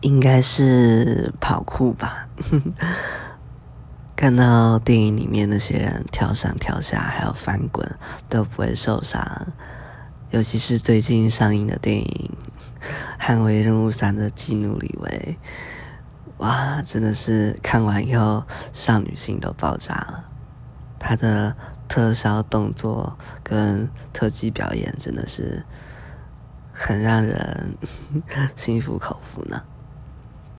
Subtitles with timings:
[0.00, 2.28] 应该是跑酷吧。
[4.14, 7.88] 看到电影里面那些人跳上跳下，还有翻滚
[8.28, 9.46] 都不会受伤，
[10.30, 12.36] 尤其是最近上映的电影
[13.24, 15.38] 《捍卫任务三》的基努里维，
[16.38, 18.42] 哇，真的是看完以后
[18.72, 20.24] 少女心都爆炸了。
[20.98, 21.54] 他的
[21.86, 25.64] 特效动作跟特技表演真的是
[26.72, 27.76] 很让人
[28.56, 29.62] 心服口服呢。